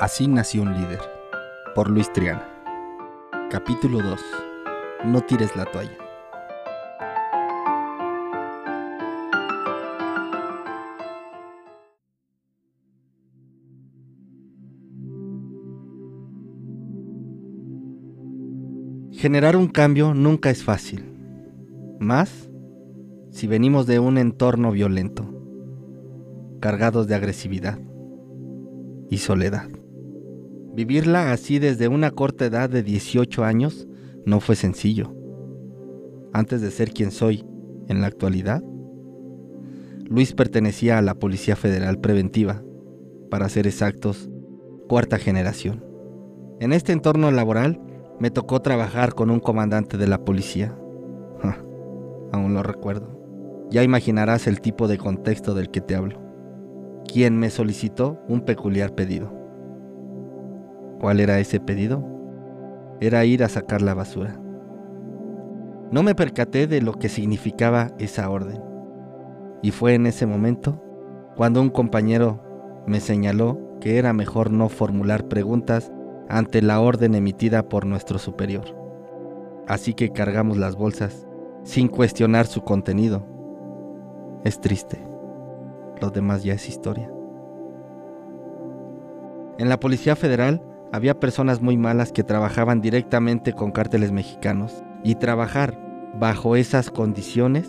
[0.00, 0.98] Así nació un líder,
[1.74, 2.42] por Luis Triana.
[3.50, 4.18] Capítulo 2.
[5.04, 5.98] No tires la toalla.
[19.12, 21.04] Generar un cambio nunca es fácil,
[21.98, 22.48] más
[23.28, 25.28] si venimos de un entorno violento,
[26.58, 27.78] cargados de agresividad
[29.10, 29.68] y soledad.
[30.74, 33.88] Vivirla así desde una corta edad de 18 años
[34.24, 35.14] no fue sencillo.
[36.32, 37.44] Antes de ser quien soy
[37.88, 38.62] en la actualidad,
[40.08, 42.62] Luis pertenecía a la Policía Federal Preventiva,
[43.30, 44.28] para ser exactos,
[44.88, 45.84] cuarta generación.
[46.60, 47.80] En este entorno laboral
[48.18, 50.76] me tocó trabajar con un comandante de la policía.
[52.32, 53.18] aún lo recuerdo.
[53.70, 56.20] Ya imaginarás el tipo de contexto del que te hablo.
[57.06, 59.39] Quien me solicitó un peculiar pedido.
[61.00, 62.04] ¿Cuál era ese pedido?
[63.00, 64.38] Era ir a sacar la basura.
[65.90, 68.62] No me percaté de lo que significaba esa orden.
[69.62, 70.82] Y fue en ese momento
[71.36, 75.90] cuando un compañero me señaló que era mejor no formular preguntas
[76.28, 78.76] ante la orden emitida por nuestro superior.
[79.66, 81.26] Así que cargamos las bolsas
[81.62, 83.24] sin cuestionar su contenido.
[84.44, 85.02] Es triste.
[86.00, 87.10] Lo demás ya es historia.
[89.58, 90.62] En la Policía Federal
[90.92, 95.78] había personas muy malas que trabajaban directamente con cárteles mexicanos y trabajar
[96.18, 97.68] bajo esas condiciones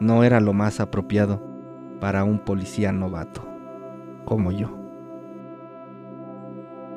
[0.00, 1.42] no era lo más apropiado
[2.00, 3.42] para un policía novato
[4.24, 4.76] como yo.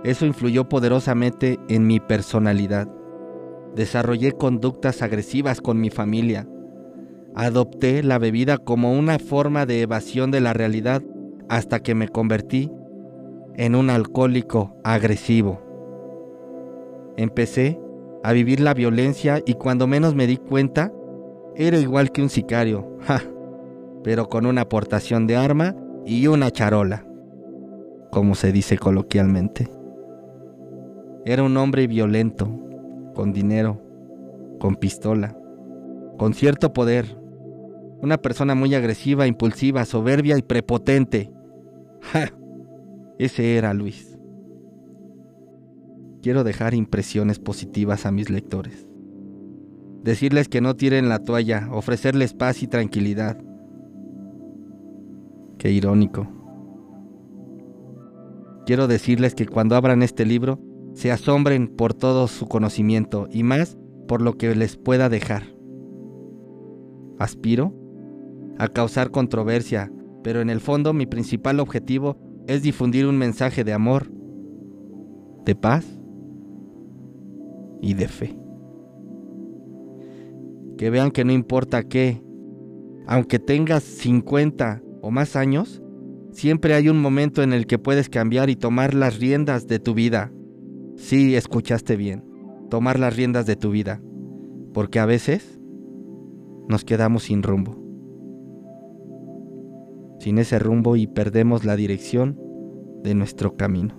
[0.03, 2.87] Eso influyó poderosamente en mi personalidad.
[3.75, 6.47] Desarrollé conductas agresivas con mi familia.
[7.35, 11.01] Adopté la bebida como una forma de evasión de la realidad
[11.47, 12.71] hasta que me convertí
[13.55, 15.61] en un alcohólico agresivo.
[17.17, 17.79] Empecé
[18.23, 20.91] a vivir la violencia y cuando menos me di cuenta,
[21.55, 22.97] era igual que un sicario,
[24.03, 25.75] pero con una aportación de arma
[26.05, 27.05] y una charola,
[28.11, 29.69] como se dice coloquialmente.
[31.25, 32.49] Era un hombre violento,
[33.13, 33.79] con dinero,
[34.59, 35.37] con pistola,
[36.17, 37.17] con cierto poder.
[38.01, 41.31] Una persona muy agresiva, impulsiva, soberbia y prepotente.
[43.21, 44.17] Ese era Luis.
[46.23, 48.87] Quiero dejar impresiones positivas a mis lectores.
[50.03, 53.37] Decirles que no tiren la toalla, ofrecerles paz y tranquilidad.
[55.59, 56.27] Qué irónico.
[58.65, 60.59] Quiero decirles que cuando abran este libro,
[60.95, 63.77] se asombren por todo su conocimiento y más
[64.07, 65.43] por lo que les pueda dejar.
[67.19, 67.71] Aspiro
[68.57, 69.91] a causar controversia,
[70.23, 74.11] pero en el fondo mi principal objetivo es difundir un mensaje de amor,
[75.45, 75.85] de paz
[77.81, 78.37] y de fe.
[80.77, 82.23] Que vean que no importa qué,
[83.07, 85.81] aunque tengas 50 o más años,
[86.31, 89.93] siempre hay un momento en el que puedes cambiar y tomar las riendas de tu
[89.93, 90.31] vida.
[90.95, 92.23] Sí, escuchaste bien,
[92.69, 94.01] tomar las riendas de tu vida,
[94.73, 95.59] porque a veces
[96.67, 97.80] nos quedamos sin rumbo.
[100.21, 102.39] Sin ese rumbo y perdemos la dirección
[103.01, 103.95] de nuestro camino.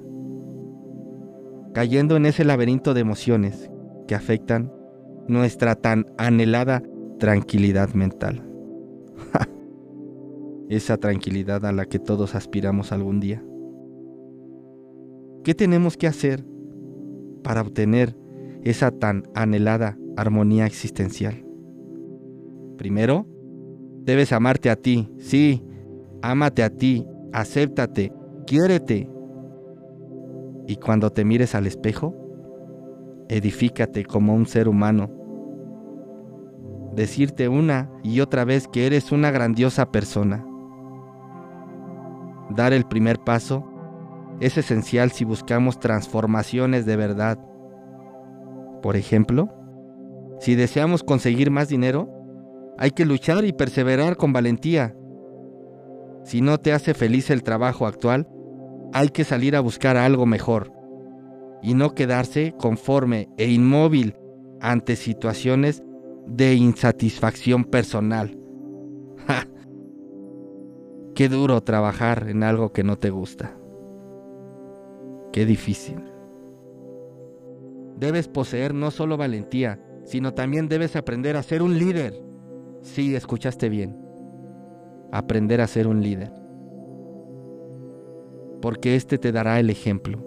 [1.74, 3.72] Cayendo en ese laberinto de emociones
[4.06, 4.72] que afectan
[5.26, 6.80] nuestra tan anhelada
[7.18, 8.40] tranquilidad mental.
[10.68, 13.42] Esa tranquilidad a la que todos aspiramos algún día.
[15.42, 16.44] ¿Qué tenemos que hacer
[17.42, 18.16] para obtener
[18.62, 21.44] esa tan anhelada armonía existencial?
[22.78, 23.26] Primero,
[24.04, 25.64] debes amarte a ti, sí,
[26.22, 28.12] ámate a ti, acéptate,
[28.46, 29.10] quiérete.
[30.66, 32.14] Y cuando te mires al espejo,
[33.28, 35.10] edifícate como un ser humano.
[36.94, 40.46] Decirte una y otra vez que eres una grandiosa persona.
[42.50, 43.64] Dar el primer paso
[44.40, 47.38] es esencial si buscamos transformaciones de verdad.
[48.82, 49.48] Por ejemplo,
[50.38, 52.10] si deseamos conseguir más dinero,
[52.78, 54.94] hay que luchar y perseverar con valentía.
[56.24, 58.28] Si no te hace feliz el trabajo actual,
[58.92, 60.72] hay que salir a buscar algo mejor
[61.62, 64.16] y no quedarse conforme e inmóvil
[64.60, 65.82] ante situaciones
[66.26, 68.38] de insatisfacción personal.
[71.14, 73.56] Qué duro trabajar en algo que no te gusta.
[75.32, 76.02] Qué difícil.
[77.98, 82.14] Debes poseer no solo valentía, sino también debes aprender a ser un líder.
[82.82, 83.96] Sí, escuchaste bien.
[85.12, 86.43] Aprender a ser un líder.
[88.62, 90.20] porque éste te dará el ejemplo.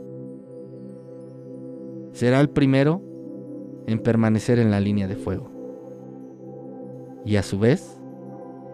[2.11, 3.01] Será el primero
[3.87, 5.49] en permanecer en la línea de fuego.
[7.25, 7.99] Y a su vez,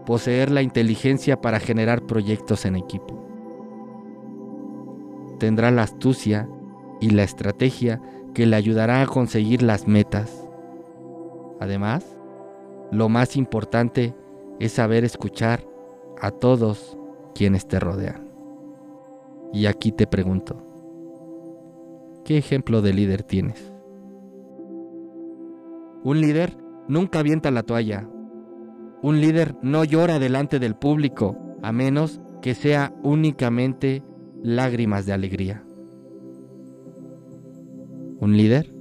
[0.05, 3.23] poseer la inteligencia para generar proyectos en equipo.
[5.39, 6.49] Tendrá la astucia
[6.99, 8.01] y la estrategia
[8.33, 10.47] que le ayudará a conseguir las metas.
[11.59, 12.17] Además,
[12.91, 14.15] lo más importante
[14.59, 15.70] es saber escuchar
[16.21, 16.97] a todos
[17.33, 18.29] quienes te rodean.
[19.51, 20.63] Y aquí te pregunto,
[22.23, 23.73] ¿qué ejemplo de líder tienes?
[26.03, 26.55] Un líder
[26.87, 28.07] nunca avienta la toalla.
[29.01, 34.03] Un líder no llora delante del público, a menos que sea únicamente
[34.43, 35.63] lágrimas de alegría.
[38.19, 38.73] Un líder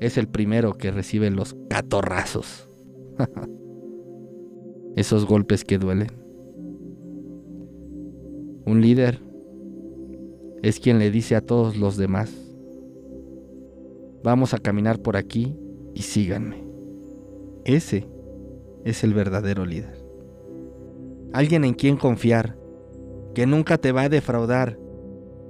[0.00, 2.68] es el primero que recibe los catorrazos.
[4.96, 6.17] Esos golpes que duelen.
[8.68, 9.18] Un líder
[10.62, 12.30] es quien le dice a todos los demás,
[14.22, 15.56] vamos a caminar por aquí
[15.94, 16.62] y síganme.
[17.64, 18.06] Ese
[18.84, 19.96] es el verdadero líder.
[21.32, 22.58] Alguien en quien confiar,
[23.34, 24.78] que nunca te va a defraudar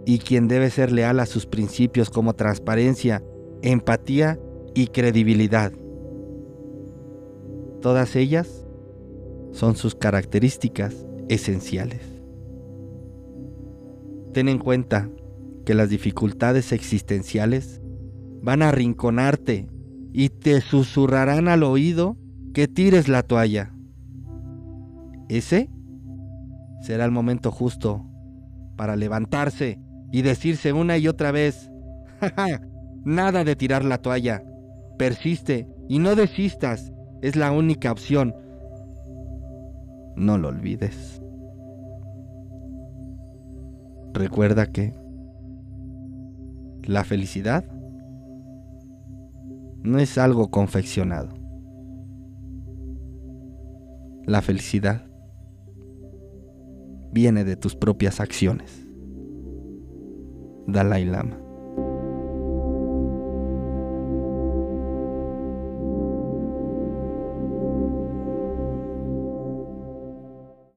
[0.07, 3.25] y quien debe ser leal a sus principios como transparencia,
[3.63, 4.39] empatía
[4.77, 5.73] y credibilidad.
[7.83, 8.65] Todas ellas
[9.51, 12.08] son sus características esenciales.
[14.39, 15.11] Ten en cuenta
[15.67, 17.83] que las dificultades existenciales
[18.41, 19.69] van a arrinconarte
[20.13, 22.17] y te susurrarán al oído
[22.55, 23.75] que tires la toalla.
[25.29, 25.69] Ese
[26.83, 28.07] será el momento justo
[28.77, 29.81] para levantarse
[30.13, 31.69] y decirse una y otra vez,
[33.05, 34.45] nada de tirar la toalla,
[34.99, 36.93] persiste y no desistas,
[37.23, 38.37] es la única opción.
[40.15, 41.18] No lo olvides.
[44.15, 44.95] Recuerda que
[46.85, 47.65] la felicidad
[49.83, 51.35] no es algo confeccionado.
[54.25, 55.07] La felicidad
[57.13, 58.87] viene de tus propias acciones.
[60.67, 61.48] Dalai Lama.